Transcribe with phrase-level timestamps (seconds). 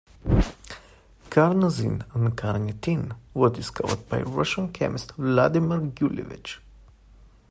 [1.29, 6.57] "Carnosine" and carnitine were discovered by Russian chemist Vladimir Gulevich.